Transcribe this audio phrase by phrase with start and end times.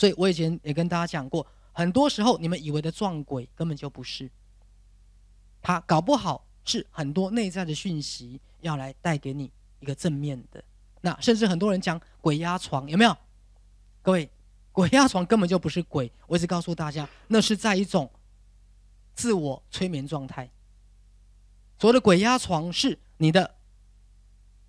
[0.00, 4.30] 所以我以前也跟大家讲过，很多时候你们以为的撞鬼根本就不是，
[5.60, 10.64] 他搞不好是很多内在的讯息要来带给你一个正面的。
[11.02, 13.14] 那甚至很多人讲鬼压床，有没有？
[14.00, 14.30] 各位，
[14.72, 18.10] 鬼压床根本就不是鬼，我一直告诉大家，那是在一种
[19.12, 20.50] 自我催眠状态。
[21.78, 23.54] 所谓的鬼压床，是你的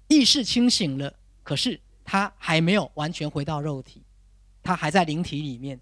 [0.10, 4.04] 意识清醒了，可是他还没有完全回到肉体，
[4.64, 5.80] 他还在灵体里面。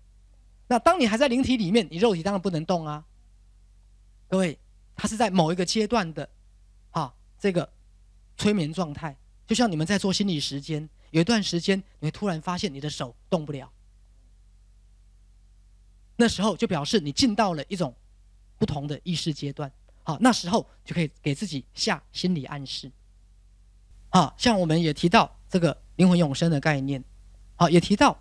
[0.68, 3.04] 那当你还在灵体里面，你肉体当然不能动啊。
[4.28, 4.58] 各位，
[4.96, 6.30] 他是在某一个阶段的，
[6.92, 7.68] 啊，这个
[8.38, 9.18] 催眠状态。
[9.48, 13.72] 就像你们在做心理时间，有一段时间你会突然发现你的手动不了，
[16.16, 17.96] 那时候就表示你进到了一种
[18.60, 19.72] 不同的意识阶段。
[20.04, 22.92] 好，那时候就可以给自己下心理暗示。
[24.10, 27.04] 好，像我们也提到这个灵魂永生的概念，
[27.56, 28.16] 好，也提到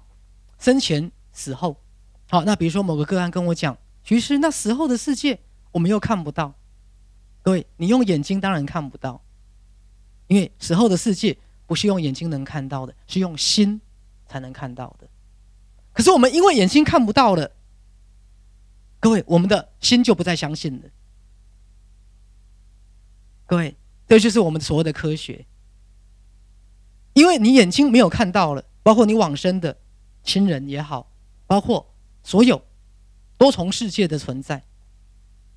[0.58, 1.76] 生前死后。
[2.28, 5.40] 好，那比如说某个个案跟我讲，其实那死后的世界
[5.72, 6.54] 我们又看不到。
[7.42, 9.22] 各位，你用眼睛当然看不到。
[10.26, 13.80] 因为死后的世界不是用眼睛能看到的，是用心
[14.26, 15.08] 才能看到的。
[15.94, 17.50] 可是我们因为眼睛看不到了，
[19.00, 20.88] 各位，我们的心就不再相信了。
[23.46, 23.74] 各位，
[24.06, 25.46] 这就是我们所谓的科学。
[27.14, 29.78] 因为你眼睛没有看到了，包括你往生的
[30.28, 31.10] 亲人也好，
[31.46, 32.62] 包括所有
[33.38, 34.62] 多重世界的存在，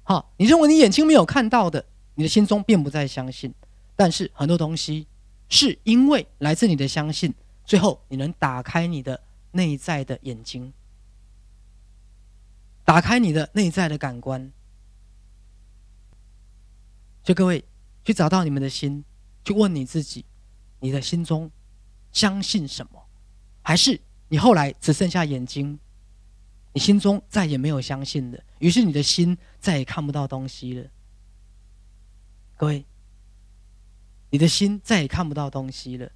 [0.03, 3.53] 好，你认为你眼睛没有看到的，你的心中并不再相信。
[3.97, 5.05] 但是很多东西
[5.49, 7.33] 是因为来自你的相信，
[7.65, 10.71] 最后你能打开你的内在的眼睛，
[12.85, 14.49] 打开你的内在的感官。
[17.25, 17.61] 就各位
[18.05, 19.03] 去找到你们的心，
[19.43, 20.23] 去问你自己，
[20.79, 21.51] 你的心中
[22.13, 23.03] 相信什么？
[23.61, 23.99] 还是
[24.31, 25.77] 你后来只剩下眼睛，
[26.71, 30.89] 你心中再也没有相信的，于是你的心再也看不到东西了。
[32.55, 32.85] 各位。
[34.33, 36.09] 你的心再也看不到东西了。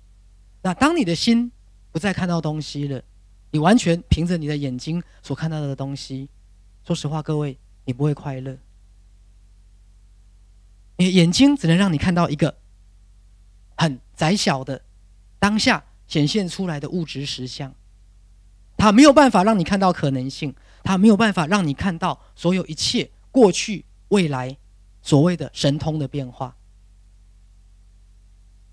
[0.62, 1.51] 那当你的心
[1.91, 3.03] 不再看到东西了，
[3.51, 6.29] 你完全凭着你的眼睛所看到的东西，
[6.85, 8.57] 说实话，各位，你不会快乐。
[10.95, 12.57] 你的眼睛只能让你看到一个
[13.75, 14.81] 很窄小的
[15.38, 17.75] 当下显现出来的物质实相，
[18.85, 20.53] 它没有办法让你看到可能性，
[20.84, 24.56] 它没有办法让你看到所有一切过去、未来
[25.01, 26.56] 所谓的神通的变化。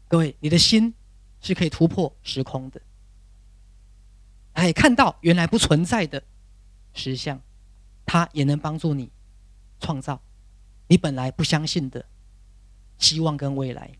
[0.09, 0.93] 各位，你的心
[1.41, 2.83] 是可以突破时空的，
[4.53, 6.23] 哎，看到原来不存在的
[6.93, 7.41] 实相，
[8.05, 9.11] 它也能帮助你
[9.81, 10.21] 创造
[10.89, 12.05] 你本来不相信的
[12.99, 13.91] 希望跟未来。